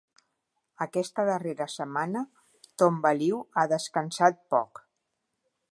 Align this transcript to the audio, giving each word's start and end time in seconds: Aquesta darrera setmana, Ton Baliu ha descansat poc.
Aquesta 0.85 1.25
darrera 1.27 1.67
setmana, 1.73 2.25
Ton 2.83 2.99
Baliu 3.05 3.45
ha 3.63 3.67
descansat 3.77 4.45
poc. 4.55 4.83